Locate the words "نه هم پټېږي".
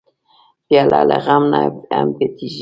1.51-2.59